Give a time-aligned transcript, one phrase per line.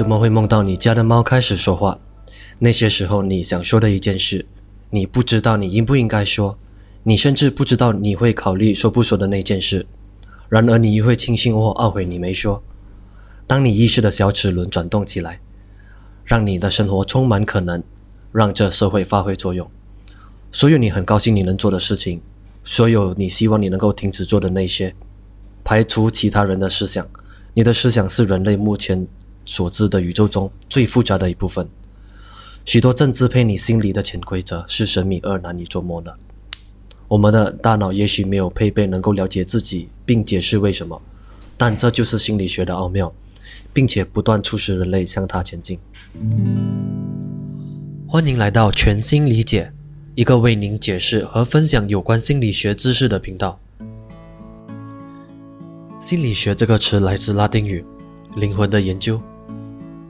[0.00, 2.00] 怎么会梦到你家的猫开始说话？
[2.60, 4.46] 那些时候你想说的一件事，
[4.88, 6.58] 你不知道你应不应该说，
[7.02, 9.84] 你甚至不知道你会考虑说不说的那件事。
[10.48, 12.62] 然而你又会庆幸或懊悔你没说。
[13.46, 15.38] 当你意识的小齿轮转动起来，
[16.24, 17.82] 让你的生活充满可能，
[18.32, 19.70] 让这社会发挥作用。
[20.50, 22.22] 所有你很高兴你能做的事情，
[22.64, 24.94] 所有你希望你能够停止做的那些，
[25.62, 27.06] 排除其他人的思想，
[27.52, 29.06] 你的思想是人类目前。
[29.50, 31.68] 所知的宇宙中最复杂的一部分，
[32.64, 36.16] 许多正支配你心理的潜规则是神秘而难以捉摸的。
[37.08, 41.02] 我们的大脑也许没有配备能够了解自己并解释为什么，
[41.56, 43.12] 但这就是心理学的奥妙，
[43.72, 45.80] 并且不断促使人类向它前进。
[48.06, 49.72] 欢迎来到全新理解，
[50.14, 53.58] 一个为您解释和分享有关心理学知识的频道。
[55.98, 57.84] 心理学这个词来自拉丁语
[58.38, 59.20] “灵魂的研究”。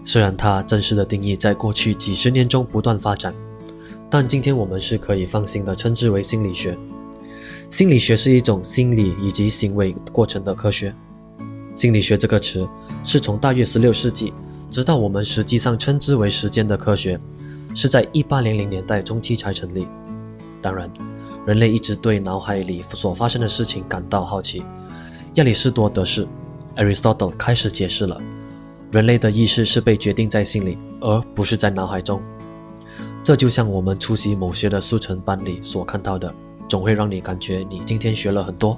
[0.03, 3.35] 虽然它正式的定义在过去几十年中不断发展，
[4.11, 6.77] 但今天我们是可以放心的称之为心理学。
[7.69, 10.95] 心理学是一种心理以及行为过程的科学。
[11.77, 12.69] 心理学这个词
[13.05, 14.33] 是从大约16世纪，
[14.69, 17.21] 直到我们实际上称之为时间的科学，
[17.75, 19.87] 是在1800年代中期才成立。
[20.61, 20.91] 当然，
[21.47, 24.65] 人类一直对脑海里所发生的事情感到好奇。
[25.35, 26.27] 亚里士多德是
[26.75, 28.21] Aristotle 开始解释了。
[28.93, 32.21] 人类的意识是被决定在心里，而不是在脑海中。
[33.23, 36.35] 这就像我们出席某些的速成班里所看到的，
[36.69, 38.77] 总会让你感觉你今天学了很多，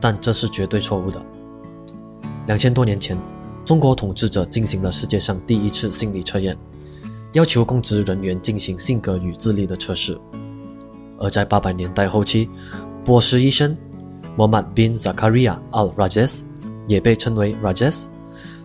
[0.00, 1.20] 但这是绝对错误的。
[2.46, 3.18] 两千多年前，
[3.66, 6.56] 中国统治者进行了世界上第一次心理测验，
[7.34, 10.18] 要求公职人员进行性格与智力的测试。
[11.18, 12.48] 而在八百年代后期，
[13.04, 13.76] 波斯医生
[14.38, 16.40] Muhammad bin Zakaria al-Rajes，
[16.86, 18.06] 也被称为 Rajes，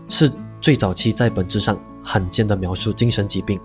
[0.07, 0.31] 是。
[0.61, 3.59] 最早期在本质上罕见的描述精神疾病，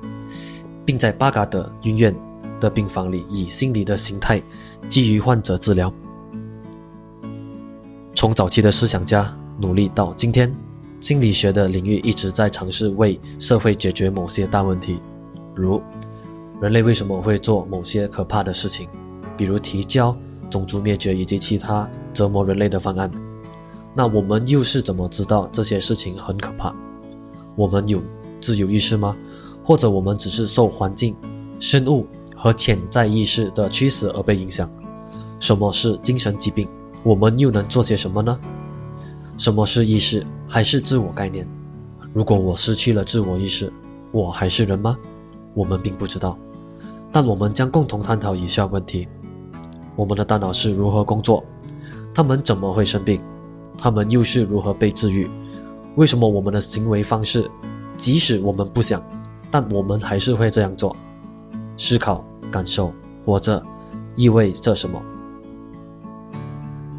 [0.84, 2.14] 并在巴嘎德医院
[2.61, 4.42] 的病房里以心理的形态
[4.89, 5.92] 基于患者治疗。
[8.14, 10.55] 从早期的思想家努力到今天，
[11.01, 15.01] 心理学的领域一直在尝试为社会解决某些大问题，
[15.55, 15.83] 如
[16.61, 18.89] 人类为什么会做某些可怕的事情，
[19.36, 20.17] 比如提交
[20.48, 23.11] 种族灭绝以及其他折磨人类的方案。
[23.95, 26.75] 那我们又是怎么知道这些事情很可怕？
[27.55, 28.03] 我们有
[28.41, 29.17] 自由意识吗？
[29.63, 31.17] 或者我们只是受环境、
[31.61, 34.69] 生物和潜在意识的驱使而被影响？
[35.39, 36.69] 什么是精神疾病？
[37.03, 38.39] 我们又能做些什么呢？
[39.37, 40.27] 什么是意识？
[40.49, 41.47] 还是自我概念？
[42.13, 43.73] 如果我失去了自我意识，
[44.11, 44.97] 我还是人吗？
[45.55, 46.37] 我们并不知道。
[47.13, 49.07] 但我们将共同探讨以下问题：
[49.95, 51.45] 我们的大脑是如何工作？
[52.13, 53.21] 他们怎么会生病？
[53.77, 55.29] 他们又是如何被治愈？
[55.96, 57.51] 为什么我们的行为方式，
[57.96, 59.02] 即使我们不想，
[59.51, 60.96] 但我们还是会这样做？
[61.77, 62.92] 思考、感受、
[63.24, 63.64] 活着，
[64.17, 65.01] 意味着什么？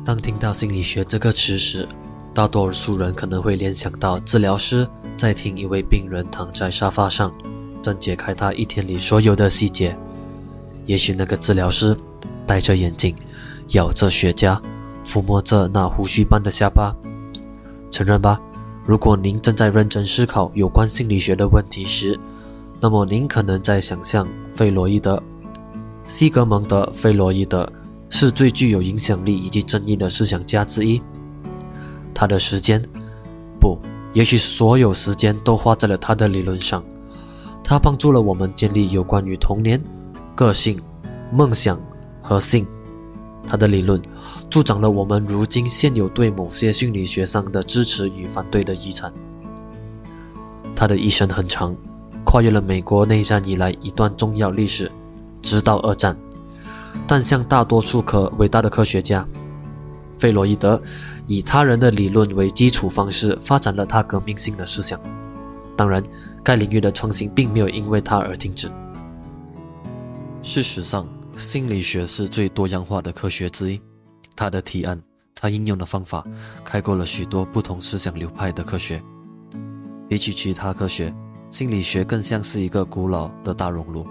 [0.03, 1.88] 当听到心理学这个词时，
[2.34, 4.88] 大多数人可能会联想到治疗师
[5.18, 7.34] 在听一位病人躺在沙发上，
[7.81, 9.97] 正解开他一天里所有的细节。
[10.85, 11.97] 也许那个治疗师
[12.46, 13.16] 戴着眼镜，
[13.69, 14.59] 咬着雪茄，
[15.06, 16.96] 抚摸着那胡须般的下巴。
[17.92, 18.42] 承认吧。
[18.88, 22.20] 如果您正在认真思考有关心理学的问题时，
[22.80, 25.22] 那么您可能在想象费洛伊德、
[26.06, 27.68] 西格蒙德·费洛伊德
[28.12, 31.02] 是最具有影响力以及争议的思想家之一。
[32.14, 32.80] 他的时间，
[33.60, 33.76] 不，
[34.14, 36.84] 也许所有时间都花在了他的理论上。
[37.64, 39.82] 他帮助了我们建立有关于童年、
[40.36, 40.80] 个性、
[41.32, 41.82] 梦想
[42.22, 42.68] 和性。
[43.48, 44.02] 他的理论
[44.50, 49.14] 助长了我们如今现有对某些心理学上的支持与反对的遗产。
[50.76, 51.76] 他的一生很长，
[52.24, 54.92] 跨越了美国内战以来一段重要历史，
[55.42, 56.18] 直到二战。
[57.08, 59.26] 但像大多数可伟大的科学家，
[60.18, 60.82] 费洛伊德
[61.28, 65.00] 以他人的理论为基础方式发展了他革命性的思想。
[65.78, 66.04] 当然，
[66.44, 68.72] 该领域的创新并没有因为他而停止。
[70.41, 71.08] 事实上。
[71.37, 73.82] 心理学是最多样化的科学之一，
[74.37, 75.02] 它的提案、
[75.35, 76.26] 它应用的方法，
[76.64, 79.03] 开过了许多不同思想流派的科学。
[80.08, 81.14] 比起其他科学，
[81.49, 84.08] 心理学更像是一个古老的大熔炉。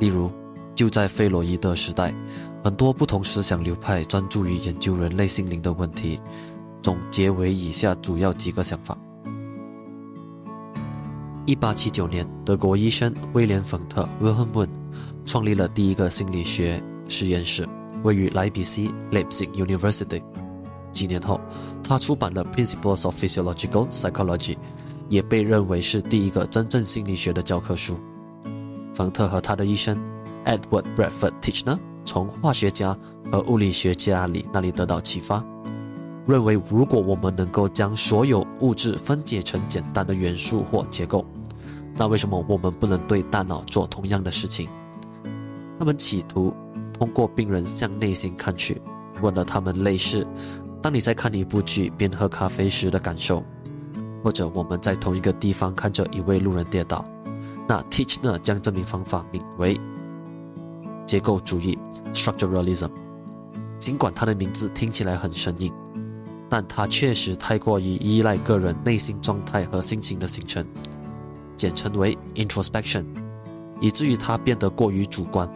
[0.00, 0.30] 例如，
[0.74, 2.12] 就在费洛伊德时代，
[2.64, 6.20] 很多不同思想流派专注于研究人类心灵的问题，
[6.82, 8.98] 总结为以下主要几个想法：
[11.44, 14.85] 一八七九年，德国医生威廉·冯特 （Wilhelm Wundt）。
[15.24, 17.68] 创立了第一个心理学实验室，
[18.02, 20.22] 位于莱比锡 （Leipzig University）。
[20.92, 21.40] 几年后，
[21.84, 24.54] 他出版了《Principles of Physiological Psychology》，
[25.08, 27.98] 也被认为是第一个真正心理学的教科书。
[28.94, 29.98] 冯特和他的医生
[30.46, 32.96] Edward Bradford Titchener 从化学家
[33.30, 35.44] 和物理学家里那里得到启发，
[36.26, 41.26] 认为如果我们能够将所有物质分解成简单的元素或结构，
[41.94, 44.66] 那为什么我们不能对大脑做同样的事情？
[45.78, 46.54] 他们企图
[46.92, 48.80] 通过病人向内心看去，
[49.20, 50.26] 问了他们类似：
[50.82, 53.44] 当你在看一部剧边喝咖啡时的感受，
[54.22, 57.04] 或者我们在同一个地方看着一位路人跌倒。
[57.68, 59.78] 那 Teacher 将这名方法名为
[61.04, 61.78] 结构主义
[62.14, 62.90] （Structuralism）。
[63.78, 65.72] 尽管它的名字听起来很生硬，
[66.48, 70.64] 但它确实太过于依赖个人内心状态和心情的形成，
[71.54, 73.04] 简称为 introspection，
[73.80, 75.48] 以至于它变得过于主观。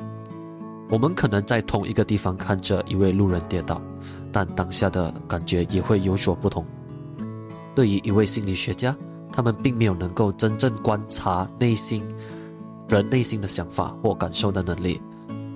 [0.90, 3.80] 我们可能在同一个地方看着一位路人跌倒，
[4.32, 6.66] 但当下的感觉也会有所不同。
[7.76, 8.94] 对于一位心理学家，
[9.32, 12.02] 他们并没有能够真正观察内心
[12.88, 15.00] 人内心的想法或感受的能力，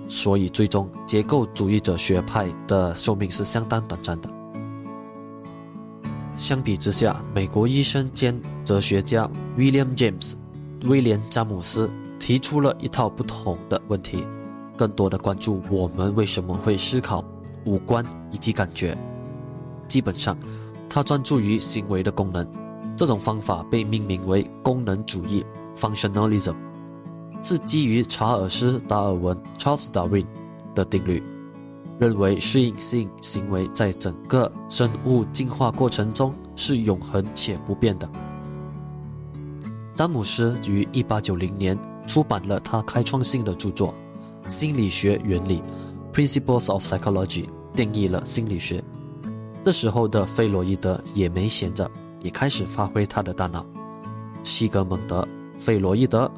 [0.07, 4.29] 所以最终结构主义者学派的寿命是相当短暂的。
[6.33, 10.33] 相比之下，美国医生兼哲学家 William James
[10.85, 14.25] 威廉詹姆斯提出了一套不同的问题，
[14.77, 17.23] 更多的关注我们为什么会思考、
[17.65, 18.97] 五官以及感觉。
[19.87, 20.37] 基本上，
[20.89, 22.45] 他专注于行为的功能。
[22.97, 25.45] 这种方法被命名为功能主义
[25.75, 26.55] （functionalism），
[27.43, 30.25] 是基于查尔斯·达尔文 （Charles Darwin）
[30.73, 31.21] 的定律，
[31.99, 38.09] 认为适应性行为在整个生物进化过程中是永恒且不变的。
[39.93, 41.77] 詹姆斯于1890年
[42.07, 43.89] 出版了他开创性的著作
[44.47, 45.61] 《心理学原理》
[46.13, 48.83] （Principles of Psychology），定义了心理学。
[49.63, 51.89] 这时候的费洛伊德也没闲着。
[52.21, 53.63] 也开始发挥他的大脑。
[54.41, 55.21] 西格蒙德·
[55.59, 56.31] 费洛伊德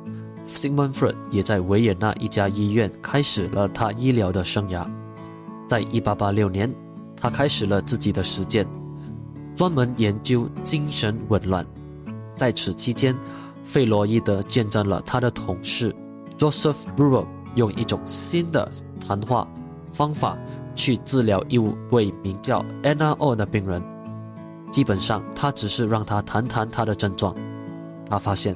[0.45, 4.85] （Sigmund Freud） 也在维也纳一家医院开始了他医疗的生涯。
[5.65, 6.75] 在1886年，
[7.15, 8.67] 他开始了自己的实践，
[9.55, 11.65] 专门研究精神紊乱。
[12.35, 13.17] 在此期间，
[13.63, 15.95] 费洛伊德见证了他的同事
[16.37, 17.25] Joseph Breuer
[17.57, 18.69] 用一种新的
[19.05, 19.45] 谈话
[19.91, 20.37] 方法
[20.75, 23.81] 去治疗一位名叫 Anna O 的病人。
[24.71, 27.33] 基本上，他只是让他谈谈他的症状。
[28.05, 28.55] 他发现，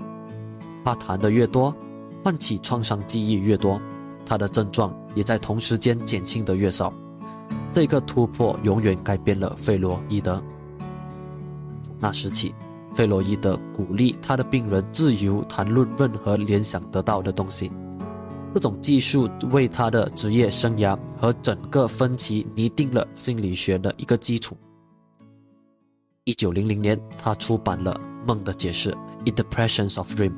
[0.86, 1.75] 他谈的越多，
[2.24, 3.81] 唤起创伤记忆越多，
[4.24, 6.94] 他的症状也在同时间减轻的越少。
[7.71, 10.44] 这个突破永远改变了费洛伊德。
[11.98, 12.53] 那时起，
[12.94, 17.71] 费洛伊德鼓励他的病人自由谈论任何联想得到的东西。
[18.53, 24.57] 这种技术为他的职业生涯和整个分歧拟定了心理学的一个基础。
[26.25, 27.94] 一九零零年，他出版了
[28.27, 28.92] 《梦的解释》
[29.25, 30.33] （Interpretations of Dream）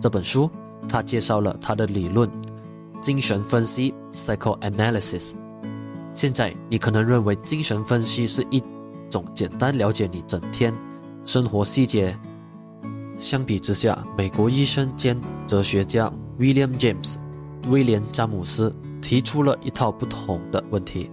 [0.00, 0.50] 这本书。
[0.86, 2.30] 他介绍了他的理论——
[3.00, 5.32] 精神分析 （Psychoanalysis）。
[6.12, 8.62] 现在，你可能认为精神分析是一
[9.08, 10.74] 种简单了解你整天
[11.24, 12.14] 生活细节。
[13.16, 17.14] 相比之下，美国医生兼哲学家 William James
[17.68, 21.10] 威廉詹姆斯提出了一套不同的问题，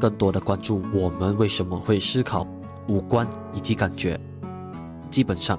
[0.00, 2.46] 更多的关注我们为什么会思考。
[2.88, 4.20] 五官以及感觉，
[5.08, 5.58] 基本上，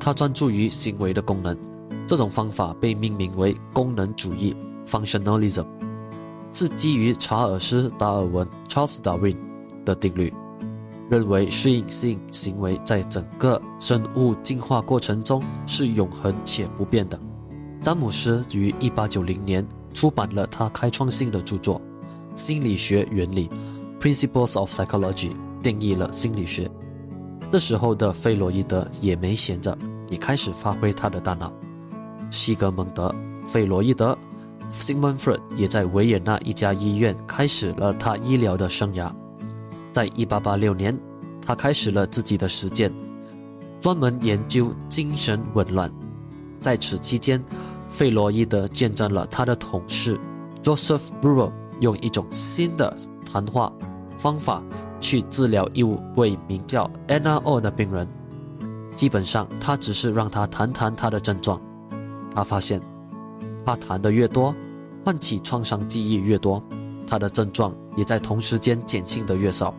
[0.00, 1.56] 他专注于行为的功能。
[2.06, 5.66] 这种方法被命名为功能主义 （functionalism），
[6.52, 9.36] 是基于查尔斯·达尔文 （Charles Darwin）
[9.84, 10.32] 的定律，
[11.10, 17.20] 认为适应性行为在整个生物进化过程中是永恒且不变的。
[17.82, 21.80] 詹姆斯于1890年出版了他开创性的著作
[22.40, 23.48] 《心理学原理》
[24.00, 25.32] （Principles of Psychology）。
[25.62, 26.68] 定义了心理学。
[27.52, 31.52] 这时候的费洛伊德也没闲着，也开始发挥他的大脑。
[32.32, 33.14] 西格蒙德·
[33.46, 34.18] 费洛伊德
[34.68, 39.08] （Sigmund Freud） 也在维也纳一家医院开始了他医疗的生涯。
[39.92, 40.98] 在1886年，
[41.46, 42.92] 他开始了自己的实践，
[43.80, 45.88] 专门研究精神紊乱。
[46.60, 47.40] 在此期间，
[47.92, 50.18] 费洛伊德见证了他的同事
[50.62, 52.92] Joseph Breuer 用一种新的
[53.30, 53.72] 谈话
[54.16, 54.62] 方法。
[55.02, 55.82] 去治疗一
[56.14, 58.06] 位名叫 Anna O 的病人，
[58.94, 61.60] 基本上他只是让他谈谈他的症状。
[62.32, 62.80] 他发现，
[63.66, 64.54] 他谈的越多，
[65.04, 66.62] 唤起创伤记忆越多，
[67.04, 69.74] 他的症状也在同时间减轻的越少。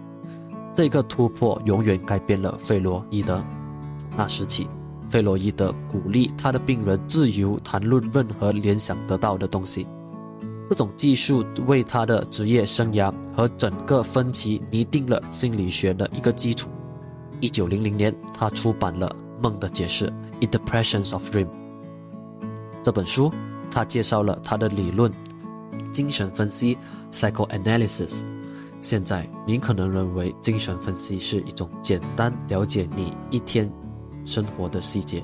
[0.73, 3.41] 这个突破永远改变了费罗伊德。
[4.17, 4.67] 那时起，
[5.13, 9.85] 费洛伊德鼓励他的病人自由谈论任何联想得到的东西。
[10.67, 16.67] 这种技术为他的职业生涯和整个分歧拟定了心理学的一个基础。
[17.39, 19.07] 一九零零年，他出版了
[19.43, 20.11] 《梦的解释》
[20.49, 21.45] 《The Presence of Dream》
[22.81, 23.31] 这本书，
[23.69, 25.13] 他介绍了他的理论——
[25.93, 26.75] 精神分析
[27.11, 28.23] （Psychoanalysis）。
[28.81, 33.71] 现在，您可能认为精神分析是一种简单了解你一天
[34.23, 35.23] 生活的细节，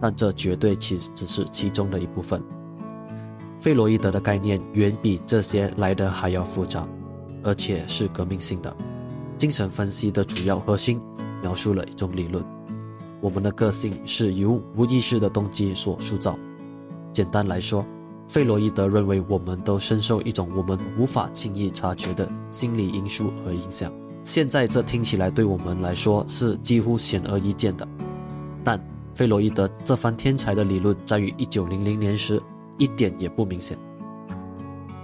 [0.00, 2.42] 但这绝对其只是其中的一部分。
[3.58, 6.86] 费洛伊德的概念远比这些来的还要复杂，
[7.42, 8.74] 而且是革命性的。
[9.36, 11.00] 精神分析的主要核心
[11.42, 12.44] 描述了一种理论：
[13.20, 16.38] 我们的个性是由无意识的动机所塑造。
[17.12, 17.84] 简单来说，
[18.28, 23.92] 费洛伊德认为，我们都深受一种我们无法轻易察觉的心理因素和影响。
[24.22, 27.86] 现在这听起来对我们来说是几乎显而易见的，
[28.62, 28.78] 但
[29.14, 32.40] 费洛伊德这番天才的理论在于1900年时
[32.76, 33.78] 一点也不明显。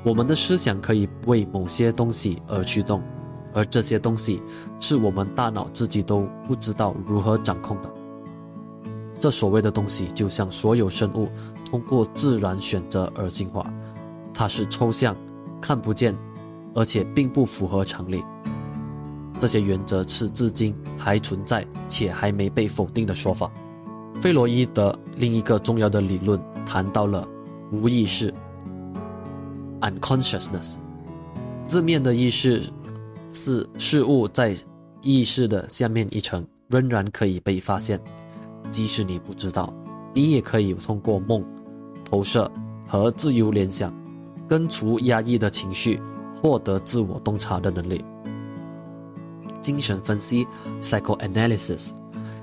[0.05, 3.03] 我们的思想可以为某些东西而驱动，
[3.53, 4.43] 而这些东西
[4.79, 7.91] 是我们大脑自己都不知道如何掌控的。
[9.19, 11.29] 这所谓的东西，就像所有生物。
[11.69, 13.69] 通过自然选择而进化，
[14.33, 15.17] 它是抽象、
[15.61, 16.15] 看不见，
[16.75, 18.23] 而且并不符合常理。
[19.39, 23.51] 这些原则是至今还存在且还没被否定的说法。
[24.21, 27.27] 费洛伊德另一个重要的理论谈到了
[27.71, 28.33] 无意识
[29.81, 30.77] （unconsciousness）。
[31.67, 32.63] 字面的意思
[33.33, 34.57] 是事物在
[35.03, 38.01] 意识的下面一层仍然可以被发现，
[38.71, 39.73] 即使你不知道。
[40.15, 41.45] 你也可以通过梦、
[42.03, 42.51] 投射
[42.89, 43.93] 和自由联想，
[44.49, 46.01] 根除压抑的情绪，
[46.41, 48.03] 获得自我洞察的能力。
[49.67, 50.47] 精神分析
[50.81, 51.91] （Psychoanalysis）。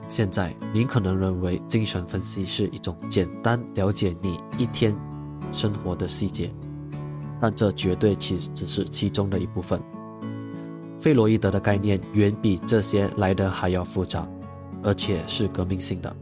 [0.10, 4.94] 现在，您可能认为精神分析是一种简单了解你一天
[5.50, 6.54] 生活的细节，
[7.40, 9.82] 但这绝对其只是其中的一部分。
[11.00, 14.28] 费洛伊德的概念远比这些来的还要复杂，
[14.84, 16.14] 而且是革命性的。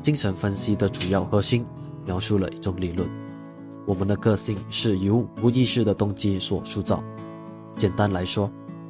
[0.00, 1.66] 精神分析的主要核心
[2.06, 3.10] 描述了一种理论：
[3.84, 7.02] 我们的个性是由无意识的动机所塑造。
[7.74, 8.48] 简单来说，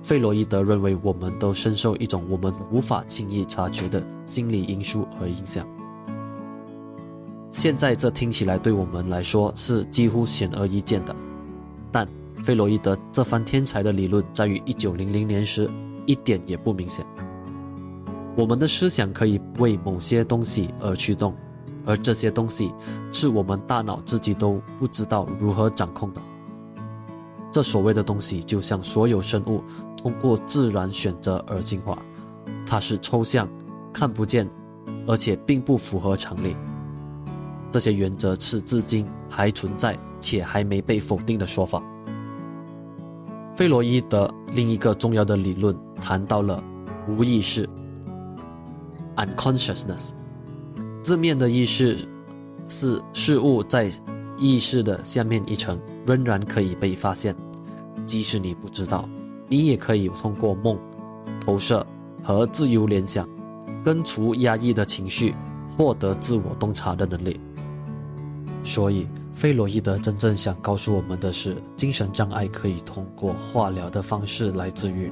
[0.08, 5.68] 费洛伊德认为我们都深受一种我们无法轻易察觉的心理因素和影响。
[7.50, 11.14] 现在这听起来对我们来说是几乎显而易见的，
[11.92, 15.68] 但费洛伊德这番天才的理论在于1900年时
[16.06, 17.04] 一点也不明显。
[18.34, 21.34] 我们的思想可以为某些东西而驱动，
[21.84, 22.72] 而这些东西
[23.12, 26.22] 是我们大脑自己都不知道如何掌控的。
[27.50, 29.62] 这所谓的东西，就像所有生物
[29.98, 32.00] 通过自然选择而进化，
[32.64, 33.48] 它是抽象、
[33.92, 34.48] 看不见，
[35.06, 36.56] 而且并不符合常理。
[37.70, 41.82] 这些原则是至今还存在且还没被否定的说法。
[43.56, 46.62] 费洛伊德另一个重要的理论谈到了
[47.08, 47.68] 无意识。
[49.16, 50.12] unconsciousness，
[51.02, 51.96] 字面的意思
[52.68, 53.90] 是事物在
[54.38, 55.76] 意识的下面一层
[56.06, 57.34] 仍然可以被发现，
[58.06, 59.08] 即使你不知道。
[59.48, 60.78] 你也可以通过梦、
[61.40, 61.84] 投射
[62.22, 63.28] 和自由联想，
[63.84, 65.34] 根除压抑的情绪，
[65.76, 67.40] 获得自我洞察的能力。
[68.62, 75.10] 所以，费洛伊德真正想告诉我们的是，精神障碍可以通过化疗的方式来治愈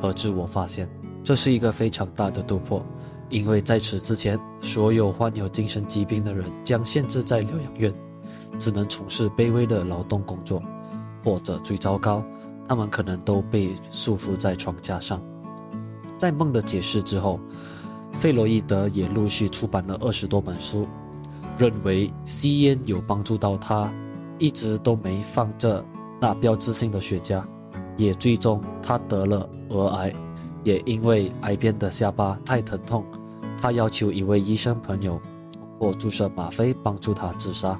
[0.00, 0.88] 和自我发现，
[1.22, 2.82] 这是一个非常大的突破。
[3.30, 7.94] 因为在此之前，所有患有精神疾病的人将限制在疗养院，
[8.58, 10.62] 只能从事卑微的劳动工作，
[11.24, 12.22] 或者最糟糕，
[12.68, 15.20] 他们可能都被束缚在床架上。
[16.16, 17.38] 在梦的解释之后，
[18.12, 20.86] 费洛伊德也陆续出版了二十多本书，
[21.58, 23.92] 认为吸烟有帮助到他，
[24.38, 25.84] 一直都没放这
[26.20, 27.44] 那标志性的雪茄，
[27.96, 30.12] 也最终他得了额癌，
[30.62, 33.04] 也因为癌变的下巴太疼痛。
[33.60, 35.20] 他要求一位医生朋友
[35.52, 37.78] 通过注射吗啡帮助他自杀。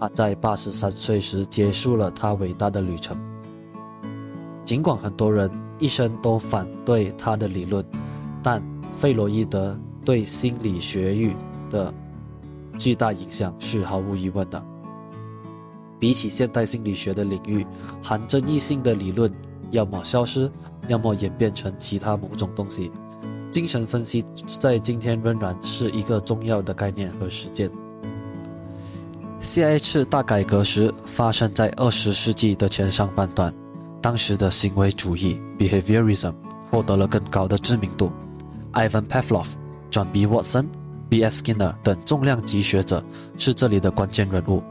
[0.00, 3.16] 他在八十三岁时结束了他伟大的旅程。
[4.64, 7.84] 尽管很多人一生都反对他的理论，
[8.42, 11.34] 但费洛伊德对心理学域
[11.70, 11.92] 的
[12.78, 14.64] 巨大影响是毫无疑问的。
[15.98, 17.66] 比起现代心理学的领域，
[18.02, 19.32] 含争议性的理论
[19.70, 20.50] 要么消失，
[20.88, 22.90] 要么演变成其他某种东西。
[23.50, 24.24] 精神分析
[24.60, 27.70] 在今天仍然是一个重要的概念和实践。
[29.38, 33.54] 下一次大改革时发生在二十世纪的前上半段，
[34.04, 36.34] 当时的行为主义 （behaviorism）
[36.70, 38.12] 获得了更高的知名度。
[38.74, 39.46] Ivan Pavlov、
[39.90, 40.26] John B.
[40.26, 40.66] Watson、
[41.08, 41.34] B.F.
[41.36, 43.02] Skinner 等重量级学者
[43.38, 44.62] 是这里的关键人物，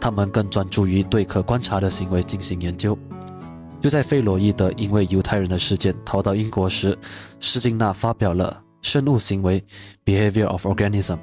[0.00, 2.98] 他们更专注于对可观察的行为进行研究。
[3.78, 6.98] 就在费洛伊德因为犹太人的事件逃到英国时，
[7.40, 9.62] 施金纳发表了生物行为
[10.02, 11.18] （Behavior of Organism），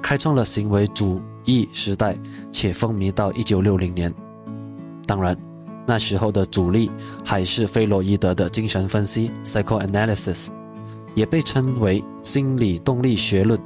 [0.00, 2.16] 开创了行为主义时代，
[2.52, 4.14] 且风靡到一九六零年。
[5.06, 5.36] 当然，
[5.88, 6.90] 那时候的主力
[7.24, 10.48] 还是弗洛伊德的精神分析 （Psychoanalysis），
[11.14, 13.58] 也被称为心理动力学论，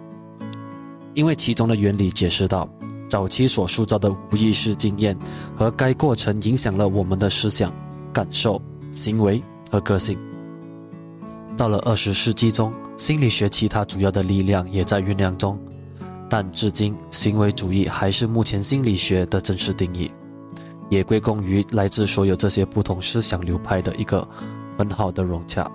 [1.14, 2.68] 因为其中的原理解释到。
[3.08, 5.14] 早期所塑造的无意识经验
[5.54, 7.70] 和该过程影响了我们的思想、
[8.10, 8.58] 感受、
[8.90, 10.16] 行为和个性。
[11.54, 15.58] 到了二十世纪中，心理学其他主要的力量也在酝酿中，
[16.30, 20.10] 但至今，行为主义还是目前心理学的真实定义，
[20.92, 24.28] 也归功于来自所有这些不同思想流派的一个
[24.76, 25.66] 很好的融洽。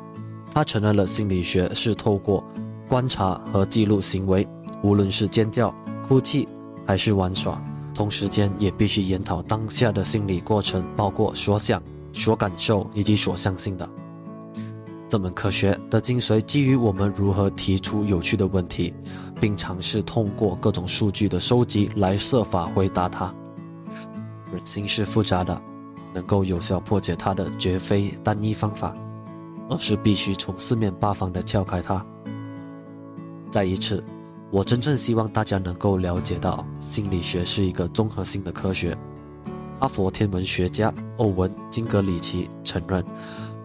[0.51, 2.43] 他承认了心理学是透过
[2.87, 4.47] 观察和记录行为，
[4.83, 5.73] 无论是尖叫、
[6.07, 6.47] 哭泣。
[6.85, 7.59] 还是玩耍，
[7.93, 11.81] 同时间也必须研讨当下的心理过程，包括所想、
[12.13, 13.89] 所感受以及所相信的。
[15.05, 18.93] 这门科学的精髓基于我们如何提出有趣的问题，
[19.41, 23.33] 并尝试通过各种数据的收集来设法回答它。
[24.51, 25.61] 人心是复杂的，
[26.13, 28.93] 能够有效破解它的绝非单一方法，
[29.69, 32.05] 而是必须从四面八方的撬开它。
[33.49, 34.03] 再一次。
[34.49, 38.97] 我真正希望大家能够了解到，心理学是一个综合性的科学。
[39.77, 43.03] 哈佛天文学家欧文·金格里奇承认，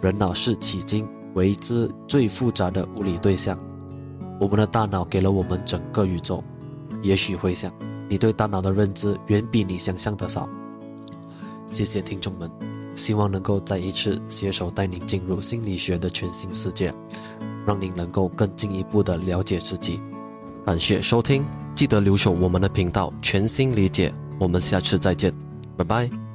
[0.00, 3.56] 人脑是迄今为之最复杂的物理对象。
[4.40, 6.42] 我们的大脑给了我们整个宇宙。
[7.00, 7.70] 也许会想，
[8.08, 10.48] 你对大脑的认知远比你想象的少。
[11.72, 12.50] 谢谢听众们，
[12.94, 16.92] 希望能够再一次携手带您进入心理学的全新世界，
[17.66, 19.98] 让您能够更进一步的了解自己。
[20.66, 21.42] 感谢收听，
[21.74, 24.12] 记得留守我们的频道，全新理解。
[24.38, 25.32] 我们下次再见，
[25.76, 26.31] 拜拜。